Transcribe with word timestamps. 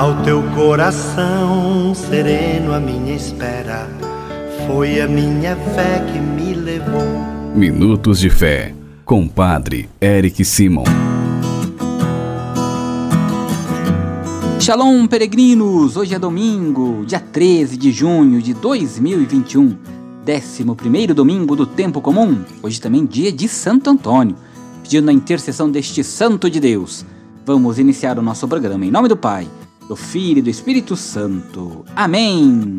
Ao 0.00 0.22
teu 0.22 0.42
coração 0.54 1.94
sereno, 1.94 2.72
a 2.72 2.80
minha 2.80 3.14
espera 3.14 3.86
foi 4.66 4.98
a 4.98 5.06
minha 5.06 5.54
fé 5.54 6.02
que 6.10 6.18
me 6.18 6.54
levou. 6.54 7.04
Minutos 7.54 8.18
de 8.18 8.30
Fé, 8.30 8.74
com 9.04 9.28
Padre 9.28 9.90
Eric 10.00 10.42
Simon. 10.42 10.84
Shalom, 14.58 15.06
peregrinos! 15.06 15.98
Hoje 15.98 16.14
é 16.14 16.18
domingo, 16.18 17.04
dia 17.04 17.20
13 17.20 17.76
de 17.76 17.92
junho 17.92 18.40
de 18.40 18.54
2021, 18.54 19.76
11 20.26 21.12
domingo 21.12 21.54
do 21.54 21.66
tempo 21.66 22.00
comum. 22.00 22.42
Hoje 22.62 22.80
também 22.80 23.04
dia 23.04 23.30
de 23.30 23.46
Santo 23.46 23.90
Antônio, 23.90 24.34
pedindo 24.82 25.10
a 25.10 25.12
intercessão 25.12 25.70
deste 25.70 26.02
Santo 26.02 26.48
de 26.48 26.58
Deus. 26.58 27.04
Vamos 27.44 27.78
iniciar 27.78 28.18
o 28.18 28.22
nosso 28.22 28.48
programa 28.48 28.86
em 28.86 28.90
nome 28.90 29.06
do 29.06 29.16
Pai, 29.16 29.46
do 29.90 29.96
Filho 29.96 30.38
e 30.38 30.42
do 30.42 30.48
Espírito 30.48 30.94
Santo. 30.94 31.84
Amém! 31.96 32.76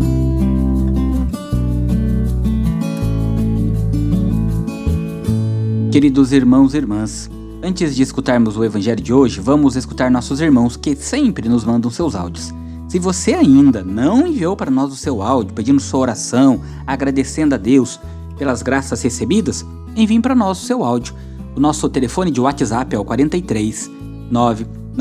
Queridos 5.92 6.32
irmãos 6.32 6.74
e 6.74 6.78
irmãs, 6.78 7.30
antes 7.62 7.98
de 7.98 8.02
escutarmos 8.02 8.56
o 8.56 8.64
Evangelho 8.64 9.04
de 9.04 9.12
hoje, 9.12 9.42
vamos 9.42 9.76
escutar 9.76 10.10
nossos 10.10 10.40
irmãos 10.40 10.78
que 10.78 10.96
sempre 10.96 11.50
nos 11.50 11.66
mandam 11.66 11.92
seus 11.92 12.16
áudios. 12.16 12.54
Se 12.88 12.98
você 12.98 13.34
ainda 13.34 13.84
não 13.84 14.26
enviou 14.26 14.56
para 14.56 14.72
nós 14.72 14.94
o 14.94 14.96
seu 14.96 15.22
áudio 15.22 15.54
pedindo 15.54 15.82
sua 15.82 16.00
oração, 16.00 16.62
agradecendo 16.88 17.56
a 17.56 17.58
Deus 17.58 18.00
pelas 18.38 18.62
graças 18.62 19.02
recebidas, 19.02 19.66
envie 19.98 20.22
para 20.22 20.34
nós 20.34 20.64
o 20.64 20.66
seu 20.66 20.82
áudio. 20.82 21.14
O 21.58 21.60
nosso 21.60 21.90
telefone 21.90 22.32
de 22.32 22.40
WhatsApp 22.40 22.96
é 22.96 22.98
o 23.00 23.04
43 23.04 23.92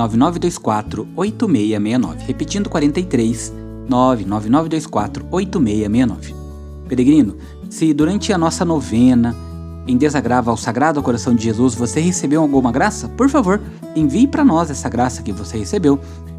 99924 0.00 1.09
8669. 1.14 2.24
Repetindo 2.27 2.70
43 2.70 3.52
99924 3.88 5.26
8669. 5.30 6.34
Peregrino, 6.88 7.37
se 7.68 7.93
durante 7.93 8.32
a 8.32 8.38
nossa 8.38 8.65
novena 8.65 9.37
em 9.87 9.96
desagravo 9.96 10.51
ao 10.51 10.56
Sagrado 10.56 11.02
Coração 11.02 11.34
de 11.34 11.45
Jesus 11.45 11.74
você 11.74 12.01
recebeu 12.01 12.43
alguma 12.43 12.73
graça, 12.73 13.09
por 13.09 13.28
favor, 13.28 13.60
envie 13.95 14.26
para 14.26 14.45
nós 14.45 14.71
essa 14.71 14.88
graça 14.88 15.23
que 15.23 15.32
você 15.32 15.59
recebeu. 15.59 15.98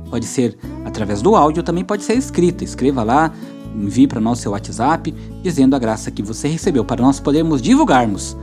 Pode 0.10 0.26
ser 0.26 0.58
através 0.84 1.22
do 1.22 1.36
áudio, 1.36 1.64
também 1.64 1.86
pode 1.86 2.04
ser 2.04 2.16
escrita. 2.16 2.64
Escreva 2.64 3.04
lá, 3.04 3.32
envie 3.76 4.08
para 4.08 4.20
nós 4.20 4.40
seu 4.40 4.52
WhatsApp 4.52 5.14
dizendo 5.42 5.76
a 5.76 5.80
graça 5.80 6.12
que 6.12 6.24
você 6.24 6.48
recebeu 6.48 6.84
para 6.84 7.02
nós 7.02 7.20
podermos 7.20 7.62
divulgarmos 7.62 8.36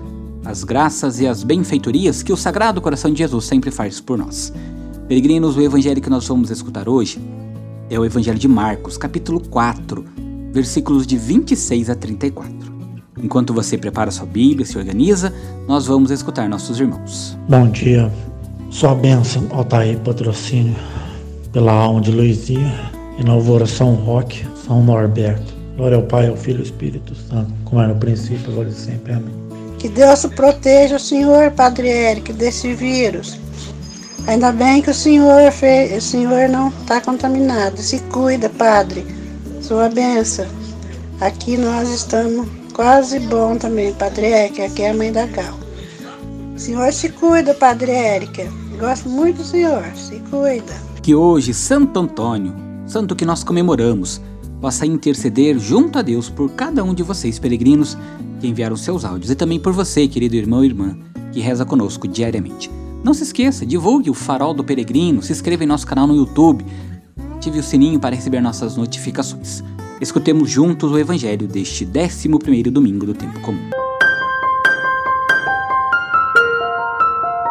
as 0.44 0.64
graças 0.64 1.20
e 1.20 1.27
as 1.27 1.42
benfeitorias 1.42 2.22
que 2.22 2.33
o 2.33 2.36
Sagrado 2.36 2.80
Coração 2.80 3.12
de 3.12 3.19
Jesus 3.19 3.44
sempre 3.44 3.70
faz 3.70 4.00
por 4.00 4.16
nós. 4.16 4.52
Peregrinos, 5.09 5.56
o 5.56 5.62
evangelho 5.62 6.03
que 6.03 6.11
nós 6.11 6.28
vamos 6.28 6.51
escutar 6.51 6.87
hoje 6.87 7.19
é 7.89 7.98
o 7.98 8.05
Evangelho 8.05 8.39
de 8.39 8.47
Marcos, 8.47 8.98
capítulo 8.98 9.41
4, 9.41 10.05
versículos 10.53 11.06
de 11.06 11.17
26 11.17 11.89
a 11.89 11.95
34. 11.95 12.53
Enquanto 13.17 13.55
você 13.55 13.79
prepara 13.79 14.11
sua 14.11 14.27
Bíblia, 14.27 14.67
se 14.67 14.77
organiza, 14.77 15.33
nós 15.67 15.86
vamos 15.86 16.11
escutar 16.11 16.47
nossos 16.47 16.79
irmãos. 16.79 17.39
Bom 17.48 17.70
dia, 17.70 18.12
sua 18.69 18.95
bênção, 18.95 19.47
Altair 19.51 19.98
Patrocínio, 20.01 20.77
pela 21.55 21.73
alma 21.73 22.03
de 22.03 22.11
Luizia, 22.11 22.70
e 23.19 23.67
São 23.67 23.95
Roque, 23.95 24.47
São 24.67 24.84
Norberto. 24.84 25.55
Glória 25.79 25.97
ao 25.97 26.03
Pai, 26.03 26.29
ao 26.29 26.36
Filho 26.36 26.59
e 26.59 26.61
ao 26.61 26.64
Espírito 26.64 27.14
Santo, 27.14 27.51
como 27.64 27.81
era 27.81 27.95
no 27.95 27.98
princípio, 27.98 28.53
agora 28.53 28.69
e 28.69 28.75
sempre. 28.75 29.14
Amém. 29.14 29.33
Que 29.79 29.89
Deus 29.89 30.27
proteja 30.27 30.97
o 30.97 31.01
Senhor, 31.01 31.51
Padre 31.53 31.89
Eric, 31.89 32.31
desse 32.34 32.75
vírus. 32.75 33.39
Ainda 34.27 34.52
bem 34.52 34.83
que 34.83 34.91
o 34.91 34.94
Senhor 34.94 35.50
fez, 35.52 36.05
o 36.05 36.06
Senhor 36.06 36.48
não 36.48 36.69
está 36.69 37.00
contaminado. 37.00 37.80
Se 37.80 37.98
cuida, 38.00 38.48
Padre. 38.48 39.06
Sua 39.62 39.88
bênção. 39.88 40.47
Aqui 41.20 41.56
nós 41.56 41.88
estamos 41.88 42.46
quase 42.72 43.19
bom 43.19 43.56
também, 43.56 43.92
Padre 43.92 44.27
Érica, 44.27 44.66
aqui 44.66 44.83
é 44.83 44.91
a 44.91 44.94
mãe 44.94 45.11
da 45.11 45.27
Gal. 45.27 45.58
O 46.55 46.58
senhor 46.61 46.92
se 46.92 47.08
cuida, 47.08 47.52
Padre 47.52 47.90
Érica. 47.90 48.46
Gosto 48.79 49.08
muito 49.08 49.39
do 49.39 49.45
senhor, 49.45 49.84
se 49.96 50.20
cuida. 50.30 50.74
Que 51.02 51.12
hoje 51.12 51.52
Santo 51.52 51.98
Antônio, 51.98 52.55
santo 52.86 53.17
que 53.17 53.24
nós 53.24 53.42
comemoramos, 53.42 54.20
possa 54.61 54.86
interceder 54.86 55.58
junto 55.58 55.98
a 55.98 56.02
Deus 56.02 56.30
por 56.30 56.50
cada 56.52 56.85
um 56.85 56.95
de 56.95 57.02
vocês, 57.02 57.39
peregrinos, 57.39 57.98
que 58.40 58.46
enviaram 58.46 58.77
seus 58.77 59.05
áudios, 59.05 59.30
e 59.30 59.35
também 59.35 59.58
por 59.58 59.73
você, 59.73 60.06
querido 60.06 60.36
irmão 60.36 60.62
e 60.62 60.68
irmã, 60.68 60.96
que 61.33 61.40
reza 61.40 61.64
conosco 61.64 62.06
diariamente. 62.06 62.70
Não 63.03 63.14
se 63.14 63.23
esqueça, 63.23 63.64
divulgue 63.64 64.11
o 64.11 64.14
Farol 64.14 64.53
do 64.53 64.64
Peregrino, 64.64 65.23
se 65.23 65.33
inscreva 65.33 65.64
em 65.64 65.67
nosso 65.67 65.86
canal 65.86 66.07
no 66.07 66.17
YouTube, 66.17 66.64
ative 67.36 67.61
o 67.61 67.63
sininho 67.63 68.01
para 68.01 68.17
receber 68.17 68.41
nossas 68.41 68.77
notificações. 68.77 69.63
Escutemos 70.01 70.51
juntos 70.51 70.91
o 70.91 70.98
Evangelho 70.98 71.47
deste 71.47 71.86
11 71.86 72.63
domingo 72.70 73.07
do 73.07 73.14
tempo 73.14 73.41
comum. 73.41 73.70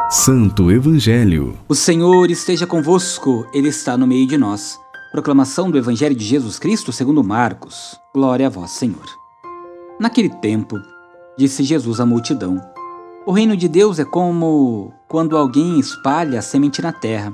Santo 0.09 0.71
Evangelho. 0.71 1.57
O 1.67 1.75
Senhor 1.75 2.29
esteja 2.29 2.65
convosco, 2.65 3.45
Ele 3.53 3.69
está 3.69 3.97
no 3.97 4.07
meio 4.07 4.27
de 4.27 4.37
nós. 4.37 4.79
Proclamação 5.11 5.71
do 5.71 5.77
Evangelho 5.77 6.15
de 6.15 6.23
Jesus 6.23 6.59
Cristo 6.59 6.91
segundo 6.91 7.23
Marcos. 7.23 7.97
Glória 8.13 8.47
a 8.47 8.49
vós, 8.49 8.71
Senhor. 8.71 9.05
Naquele 9.99 10.29
tempo, 10.29 10.77
disse 11.37 11.63
Jesus 11.63 11.99
à 11.99 12.05
multidão: 12.05 12.61
O 13.27 13.31
reino 13.31 13.55
de 13.55 13.67
Deus 13.67 13.99
é 13.99 14.05
como 14.05 14.91
quando 15.07 15.37
alguém 15.37 15.79
espalha 15.79 16.39
a 16.39 16.41
semente 16.41 16.81
na 16.81 16.91
terra. 16.91 17.31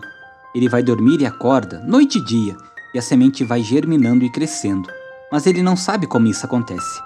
Ele 0.54 0.68
vai 0.68 0.84
dormir 0.84 1.22
e 1.22 1.26
acorda, 1.26 1.80
noite 1.88 2.18
e 2.18 2.26
dia, 2.26 2.58
e 2.94 3.00
a 3.00 3.02
semente 3.02 3.46
vai 3.46 3.64
germinando 3.64 4.26
e 4.26 4.30
crescendo 4.30 4.90
mas 5.34 5.48
ele 5.48 5.64
não 5.64 5.76
sabe 5.76 6.06
como 6.06 6.28
isso 6.28 6.46
acontece. 6.46 7.02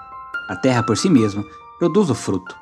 A 0.50 0.54
terra 0.54 0.82
por 0.82 0.98
si 0.98 1.08
mesma 1.08 1.42
produz 1.78 2.10
o 2.10 2.14
fruto. 2.14 2.54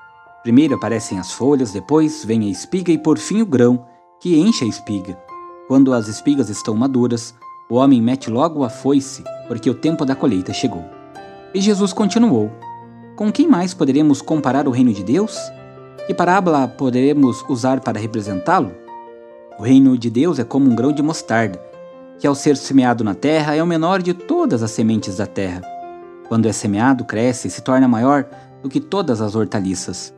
Primeiro 0.45 0.77
aparecem 0.77 1.19
as 1.19 1.33
folhas, 1.33 1.73
depois 1.73 2.25
vem 2.25 2.45
a 2.45 2.49
espiga 2.49 2.93
e 2.93 2.97
por 2.97 3.19
fim 3.19 3.43
o 3.43 3.47
grão, 3.47 3.85
que 4.21 4.39
enche 4.39 4.65
a 4.65 4.69
espiga. 4.69 5.19
Quando 5.67 5.93
as 5.93 6.07
espigas 6.07 6.51
estão 6.51 6.77
maduras, 6.77 7.35
o 7.69 7.75
homem 7.75 8.01
mete 8.01 8.31
logo 8.31 8.63
a 8.63 8.71
foice, 8.71 9.25
porque 9.49 9.69
o 9.69 9.75
tempo 9.75 10.05
da 10.05 10.15
colheita 10.15 10.53
chegou. 10.53 10.85
E 11.53 11.61
Jesus 11.61 11.93
continuou: 11.93 12.49
Com 13.17 13.33
quem 13.33 13.49
mais 13.49 13.75
poderemos 13.75 14.23
comparar 14.23 14.69
o 14.69 14.71
reino 14.71 14.93
de 14.93 15.03
Deus? 15.03 15.37
Que 16.07 16.15
parábola 16.15 16.69
poderemos 16.69 17.45
usar 17.49 17.81
para 17.81 17.99
representá-lo? 17.99 18.71
O 19.59 19.65
reino 19.65 19.99
de 19.99 20.09
Deus 20.09 20.39
é 20.39 20.45
como 20.45 20.71
um 20.71 20.77
grão 20.77 20.93
de 20.93 21.03
mostarda, 21.03 21.61
que 22.21 22.29
ao 22.29 22.35
ser 22.35 22.57
semeado 22.57 23.03
na 23.03 23.13
terra 23.13 23.57
é 23.57 23.63
o 23.63 23.67
menor 23.67 24.01
de 24.01 24.15
todas 24.15 24.63
as 24.63 24.71
sementes 24.71 25.17
da 25.17 25.27
terra. 25.27 25.63
Quando 26.29 26.47
é 26.47 26.53
semeado, 26.53 27.05
cresce 27.05 27.49
e 27.49 27.51
se 27.51 27.61
torna 27.61 27.89
maior 27.89 28.25
do 28.63 28.69
que 28.69 28.79
todas 28.79 29.21
as 29.21 29.35
hortaliças, 29.35 30.15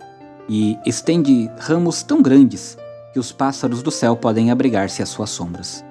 e 0.47 0.79
estende 0.85 1.51
ramos 1.59 2.03
tão 2.03 2.21
grandes 2.21 2.77
que 3.15 3.19
os 3.19 3.33
pássaros 3.33 3.83
do 3.83 3.91
céu 3.91 4.15
podem 4.15 4.51
abrigar-se 4.51 5.03
às 5.03 5.09
suas 5.09 5.31
sombras. 5.31 5.83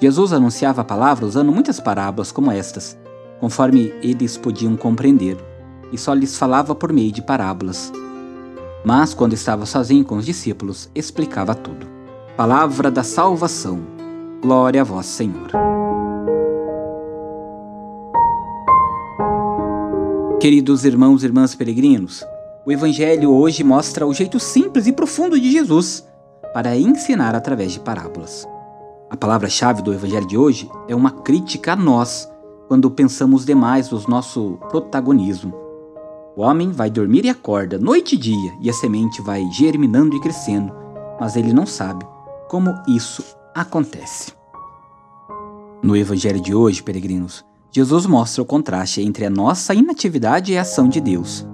Jesus 0.00 0.32
anunciava 0.32 0.82
a 0.82 0.84
palavra 0.84 1.26
usando 1.26 1.50
muitas 1.50 1.80
parábolas 1.80 2.30
como 2.30 2.52
estas, 2.52 2.96
conforme 3.40 3.92
eles 4.04 4.36
podiam 4.36 4.76
compreender, 4.76 5.36
e 5.92 5.98
só 5.98 6.14
lhes 6.14 6.38
falava 6.38 6.76
por 6.76 6.92
meio 6.92 7.10
de 7.10 7.22
parábolas. 7.22 7.90
Mas, 8.84 9.14
quando 9.14 9.32
estava 9.32 9.64
sozinho 9.64 10.04
com 10.04 10.16
os 10.16 10.26
discípulos, 10.26 10.90
explicava 10.94 11.54
tudo. 11.54 11.86
Palavra 12.36 12.90
da 12.90 13.04
salvação. 13.04 13.80
Glória 14.40 14.80
a 14.80 14.84
vós, 14.84 15.06
Senhor. 15.06 15.50
Queridos 20.40 20.84
irmãos 20.84 21.22
e 21.22 21.26
irmãs 21.26 21.54
peregrinos, 21.54 22.24
o 22.66 22.72
Evangelho 22.72 23.30
hoje 23.30 23.62
mostra 23.62 24.04
o 24.04 24.12
jeito 24.12 24.40
simples 24.40 24.88
e 24.88 24.92
profundo 24.92 25.38
de 25.38 25.52
Jesus 25.52 26.04
para 26.52 26.76
ensinar 26.76 27.36
através 27.36 27.70
de 27.70 27.78
parábolas. 27.78 28.48
A 29.08 29.16
palavra-chave 29.16 29.82
do 29.82 29.94
Evangelho 29.94 30.26
de 30.26 30.36
hoje 30.36 30.68
é 30.88 30.96
uma 30.96 31.12
crítica 31.12 31.74
a 31.74 31.76
nós 31.76 32.28
quando 32.66 32.90
pensamos 32.90 33.44
demais 33.44 33.90
no 33.90 34.02
nosso 34.08 34.58
protagonismo. 34.68 35.61
O 36.34 36.42
homem 36.42 36.70
vai 36.70 36.88
dormir 36.88 37.26
e 37.26 37.28
acorda 37.28 37.78
noite 37.78 38.14
e 38.14 38.18
dia 38.18 38.54
e 38.60 38.70
a 38.70 38.72
semente 38.72 39.20
vai 39.20 39.44
germinando 39.50 40.16
e 40.16 40.20
crescendo, 40.20 40.72
mas 41.20 41.36
ele 41.36 41.52
não 41.52 41.66
sabe 41.66 42.06
como 42.48 42.74
isso 42.88 43.22
acontece. 43.54 44.32
No 45.82 45.96
Evangelho 45.96 46.40
de 46.40 46.54
hoje, 46.54 46.82
peregrinos, 46.82 47.44
Jesus 47.70 48.06
mostra 48.06 48.42
o 48.42 48.46
contraste 48.46 49.02
entre 49.02 49.26
a 49.26 49.30
nossa 49.30 49.74
inatividade 49.74 50.52
e 50.52 50.58
a 50.58 50.62
ação 50.62 50.88
de 50.88 51.00
Deus. 51.00 51.46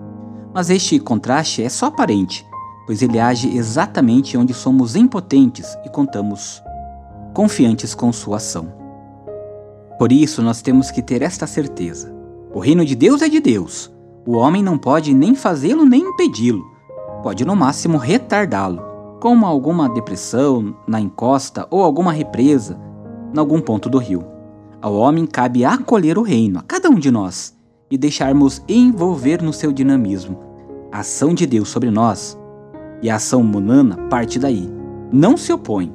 Mas 0.55 0.71
este 0.71 0.99
contraste 0.99 1.63
é 1.63 1.69
só 1.69 1.87
aparente, 1.87 2.47
pois 2.87 3.03
ele 3.03 3.19
age 3.19 3.57
exatamente 3.57 4.37
onde 4.37 4.55
somos 4.55 4.95
impotentes 4.95 5.67
e 5.85 5.89
contamos 5.89 6.63
confiantes 7.35 7.95
com 7.95 8.13
sua 8.13 8.37
ação. 8.37 8.73
Por 9.99 10.13
isso, 10.13 10.41
nós 10.43 10.63
temos 10.63 10.91
que 10.91 11.03
ter 11.03 11.23
esta 11.23 11.47
certeza: 11.47 12.15
o 12.53 12.61
reino 12.61 12.85
de 12.85 12.95
Deus 12.95 13.23
é 13.23 13.29
de 13.29 13.41
Deus. 13.41 13.91
O 14.29 14.37
homem 14.37 14.63
não 14.63 14.77
pode 14.77 15.15
nem 15.15 15.35
fazê-lo 15.35 15.87
nem 15.87 16.03
impedi-lo. 16.03 16.63
Pode 17.23 17.47
no 17.47 17.57
máximo 17.57 17.97
retardá-lo, 17.97 18.83
como 19.23 19.47
alguma 19.47 19.89
depressão 19.89 20.77
na 20.87 21.01
encosta 21.01 21.67
ou 21.71 21.83
alguma 21.83 22.13
represa 22.13 22.79
em 23.35 23.39
algum 23.39 23.59
ponto 23.59 23.89
do 23.89 23.97
rio. 23.97 24.23
Ao 24.83 24.95
homem 24.95 25.25
cabe 25.25 25.65
acolher 25.65 26.19
o 26.19 26.23
reino, 26.23 26.59
a 26.59 26.63
cada 26.63 26.91
um 26.91 26.97
de 26.97 27.11
nós, 27.11 27.57
e 27.91 27.97
deixarmos 27.97 28.63
envolver 28.69 29.41
no 29.41 29.51
seu 29.51 29.73
dinamismo. 29.73 30.39
A 30.93 30.99
ação 30.99 31.33
de 31.33 31.47
Deus 31.47 31.71
sobre 31.71 31.91
nós 31.91 32.39
e 33.01 33.09
a 33.09 33.17
ação 33.17 33.43
munana 33.43 33.97
parte 34.11 34.39
daí. 34.39 34.71
Não 35.11 35.39
se 35.39 35.55
opõem, 35.55 35.91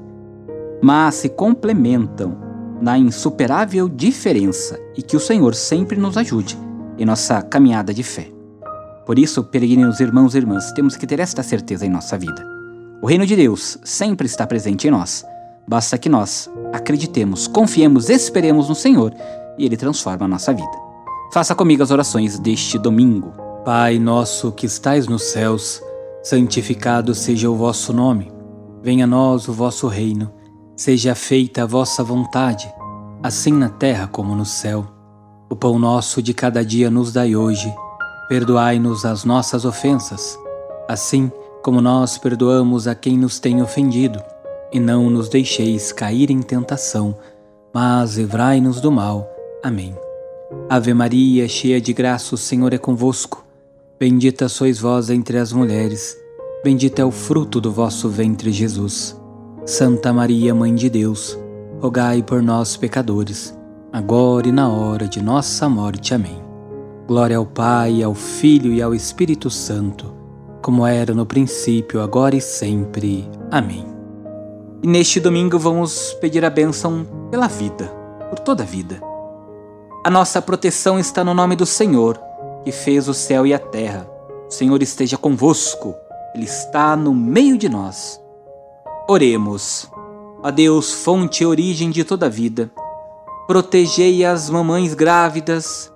mas 0.82 1.14
se 1.14 1.30
complementam 1.30 2.36
na 2.82 2.98
insuperável 2.98 3.88
diferença 3.88 4.80
e 4.98 5.04
que 5.04 5.16
o 5.16 5.20
Senhor 5.20 5.54
sempre 5.54 6.00
nos 6.00 6.18
ajude 6.18 6.63
em 6.98 7.06
nossa 7.06 7.42
caminhada 7.42 7.94
de 7.94 8.04
fé. 8.04 8.32
Por 9.06 9.20
isso, 9.20 9.44
peregrinos 9.44 10.00
irmãos 10.00 10.34
e 10.34 10.38
irmãs, 10.38 10.72
temos 10.72 10.96
que 10.96 11.06
ter 11.06 11.20
esta 11.20 11.44
certeza 11.44 11.86
em 11.86 11.90
nossa 11.90 12.18
vida. 12.18 12.46
O 13.02 13.08
reino 13.08 13.26
de 13.26 13.36
Deus 13.36 13.78
sempre 13.84 14.26
está 14.26 14.48
presente 14.48 14.88
em 14.88 14.92
nós. 14.92 15.26
Basta 15.68 15.98
que 15.98 16.08
nós 16.10 16.50
acreditemos, 16.72 17.48
confiemos, 17.48 18.10
esperemos 18.10 18.70
no 18.70 18.76
Senhor 18.76 19.14
e 19.58 19.66
Ele 19.66 19.76
transforma 19.76 20.26
a 20.26 20.30
nossa 20.30 20.54
vida. 20.54 20.72
Faça 21.34 21.56
comigo 21.56 21.84
as 21.84 21.92
orações 21.92 22.40
deste 22.40 22.78
domingo. 22.78 23.34
Pai 23.66 23.98
nosso 23.98 24.52
que 24.52 24.66
estais 24.66 25.08
nos 25.08 25.24
céus, 25.24 25.82
santificado 26.22 27.16
seja 27.16 27.50
o 27.50 27.56
vosso 27.56 27.92
nome. 27.92 28.32
Venha 28.82 29.06
a 29.06 29.08
nós 29.08 29.48
o 29.48 29.54
vosso 29.54 29.88
reino. 29.88 30.32
Seja 30.76 31.16
feita 31.16 31.64
a 31.64 31.66
vossa 31.66 32.04
vontade, 32.04 32.72
assim 33.22 33.54
na 33.54 33.70
terra 33.70 34.08
como 34.08 34.36
no 34.36 34.46
céu. 34.46 34.93
O 35.50 35.56
pão 35.56 35.78
nosso 35.78 36.22
de 36.22 36.34
cada 36.34 36.64
dia 36.66 36.90
nos 36.90 37.12
dai 37.14 37.36
hoje 37.36 37.74
Perdoai-nos 38.28 39.04
as 39.06 39.26
nossas 39.26 39.66
ofensas, 39.66 40.40
assim 40.88 41.32
como 41.62 41.82
nós 41.82 42.18
perdoamos 42.18 42.88
a 42.88 42.96
quem 42.96 43.18
nos 43.18 43.38
tem 43.38 43.62
ofendido, 43.62 44.20
e 44.72 44.80
não 44.80 45.10
nos 45.10 45.28
deixeis 45.28 45.92
cair 45.92 46.32
em 46.32 46.42
tentação, 46.42 47.16
mas 47.74 48.18
livrai-nos 48.18 48.80
do 48.80 48.92
mal. 48.92 49.30
Amém. 49.62 49.96
Ave 50.70 50.94
Maria, 50.94 51.48
cheia 51.48 51.82
de 51.82 51.92
graça, 51.94 52.34
o 52.34 52.38
Senhor 52.38 52.74
é 52.74 52.78
convosco. 52.78 53.46
Bendita 54.00 54.48
sois 54.48 54.80
vós 54.80 55.10
entre 55.10 55.38
as 55.38 55.52
mulheres, 55.52 56.18
bendito 56.64 57.00
é 57.00 57.06
o 57.06 57.12
fruto 57.12 57.60
do 57.60 57.72
vosso 57.72 58.10
ventre, 58.10 58.52
Jesus. 58.52 59.16
Santa 59.66 60.12
Maria, 60.12 60.56
Mãe 60.56 60.74
de 60.74 60.90
Deus, 60.90 61.38
rogai 61.80 62.24
por 62.24 62.42
nós, 62.42 62.76
pecadores, 62.76 63.56
agora 63.94 64.48
e 64.48 64.52
na 64.52 64.68
hora 64.68 65.08
de 65.08 65.22
nossa 65.22 65.70
morte. 65.70 66.16
Amém. 66.16 66.42
Glória 67.08 67.38
ao 67.38 67.46
Pai, 67.46 68.02
ao 68.02 68.16
Filho 68.16 68.74
e 68.74 68.82
ao 68.82 68.96
Espírito 68.96 69.52
Santo, 69.52 70.12
como 70.64 70.88
era 70.88 71.14
no 71.14 71.28
princípio, 71.28 72.02
agora 72.02 72.36
e 72.36 72.42
sempre. 72.42 73.30
Amém. 73.52 73.86
E 74.82 74.88
neste 74.88 75.20
domingo 75.20 75.60
vamos 75.60 76.12
pedir 76.20 76.44
a 76.44 76.50
bênção 76.50 77.06
pela 77.30 77.48
vida, 77.48 77.86
por 78.32 78.40
toda 78.40 78.64
a 78.64 78.66
vida. 78.66 79.00
A 80.04 80.10
nossa 80.10 80.42
proteção 80.42 80.98
está 80.98 81.24
no 81.24 81.36
nome 81.36 81.56
do 81.56 81.66
Senhor, 81.66 82.20
que 82.64 82.72
fez 82.72 83.08
o 83.08 83.14
céu 83.14 83.46
e 83.46 83.54
a 83.54 83.60
terra. 83.60 84.10
O 84.50 84.52
Senhor 84.52 84.82
esteja 84.82 85.18
convosco, 85.18 85.94
Ele 86.34 86.46
está 86.46 86.96
no 86.96 87.14
meio 87.14 87.60
de 87.60 87.70
nós. 87.70 88.20
Oremos. 89.08 89.88
A 90.42 90.50
Deus, 90.50 90.92
fonte 90.92 91.44
e 91.44 91.46
origem 91.46 91.92
de 91.92 92.04
toda 92.04 92.26
a 92.26 92.30
vida, 92.30 92.70
protegei 93.48 94.24
as 94.24 94.50
mamães 94.50 94.94
grávidas, 94.94 95.92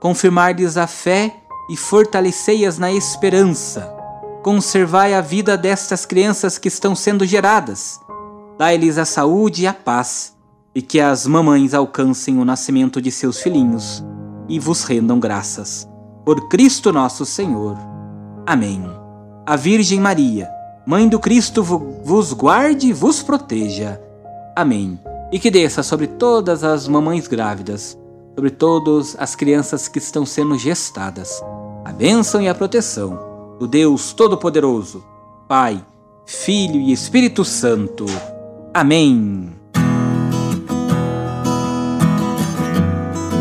confirmar-lhes 0.00 0.76
a 0.76 0.86
fé 0.86 1.34
e 1.70 1.76
fortalecei-as 1.76 2.78
na 2.78 2.92
esperança. 2.92 3.94
Conservai 4.42 5.14
a 5.14 5.20
vida 5.20 5.56
destas 5.56 6.06
crianças 6.06 6.58
que 6.58 6.68
estão 6.68 6.94
sendo 6.94 7.26
geradas. 7.26 8.00
Dai-lhes 8.58 8.98
a 8.98 9.04
saúde 9.04 9.62
e 9.62 9.66
a 9.66 9.72
paz, 9.72 10.36
e 10.74 10.80
que 10.82 11.00
as 11.00 11.26
mamães 11.26 11.74
alcancem 11.74 12.38
o 12.38 12.44
nascimento 12.44 13.00
de 13.00 13.10
seus 13.10 13.40
filhinhos 13.40 14.04
e 14.48 14.58
vos 14.58 14.84
rendam 14.84 15.18
graças. 15.18 15.88
Por 16.24 16.48
Cristo 16.48 16.92
nosso 16.92 17.24
Senhor. 17.24 17.76
Amém. 18.46 18.82
A 19.46 19.56
Virgem 19.56 20.00
Maria, 20.00 20.48
Mãe 20.86 21.08
do 21.08 21.20
Cristo, 21.20 21.62
vos 21.62 22.32
guarde 22.32 22.88
e 22.88 22.92
vos 22.92 23.22
proteja. 23.22 24.00
Amém. 24.56 24.98
E 25.32 25.38
que 25.38 25.50
desça 25.50 25.82
sobre 25.82 26.06
todas 26.06 26.64
as 26.64 26.88
mamães 26.88 27.26
grávidas 27.26 27.96
sobre 28.34 28.50
todas 28.50 29.16
as 29.18 29.34
crianças 29.34 29.88
que 29.88 29.98
estão 29.98 30.24
sendo 30.24 30.56
gestadas. 30.56 31.42
A 31.84 31.92
bênção 31.92 32.40
e 32.40 32.48
a 32.48 32.54
proteção 32.54 33.56
do 33.58 33.66
Deus 33.66 34.12
Todo-Poderoso, 34.12 35.04
Pai, 35.48 35.84
Filho 36.24 36.80
e 36.80 36.92
Espírito 36.92 37.44
Santo. 37.44 38.06
Amém. 38.72 39.50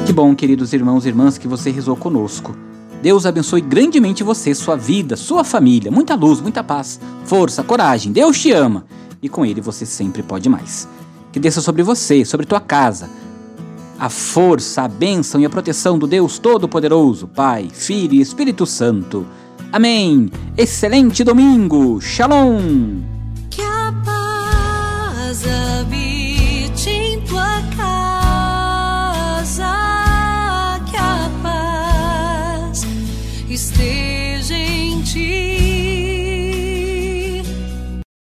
Que 0.06 0.12
bom, 0.12 0.36
queridos 0.36 0.74
irmãos 0.74 1.06
e 1.06 1.10
irmãs, 1.10 1.38
que 1.38 1.48
você 1.48 1.70
rezou 1.70 1.96
conosco. 1.96 2.56
Deus 3.02 3.26
abençoe 3.26 3.62
grandemente 3.62 4.24
você, 4.24 4.54
sua 4.54 4.76
vida, 4.76 5.16
sua 5.16 5.46
família. 5.46 5.90
Muita 5.90 6.16
luz, 6.16 6.42
muita 6.42 6.62
paz, 6.62 7.00
força, 7.24 7.64
coragem. 7.64 8.12
Deus 8.12 8.38
te 8.38 8.52
ama 8.52 8.86
e 9.22 9.30
com 9.30 9.46
Ele 9.46 9.62
você 9.62 9.86
sempre 9.86 10.24
pode 10.24 10.50
mais. 10.50 10.90
Que 11.32 11.40
desça 11.40 11.62
sobre 11.62 11.84
você, 11.84 12.26
sobre 12.26 12.46
tua 12.46 12.60
casa 12.60 13.10
a 14.00 14.08
força, 14.10 14.84
a 14.84 14.88
bênção 14.88 15.42
e 15.42 15.46
a 15.46 15.50
proteção 15.50 16.00
do 16.00 16.08
Deus 16.08 16.40
Todo-Poderoso, 16.40 17.28
Pai, 17.28 17.68
Filho 17.72 18.14
e 18.14 18.22
Espírito 18.22 18.66
Santo. 18.66 19.28
Amém. 19.72 20.32
Excelente 20.58 21.24
domingo. 21.24 22.00
Shalom. 22.00 23.19